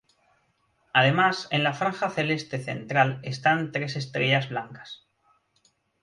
[0.95, 5.07] Además en la franja celeste central están tres estrellas blancas.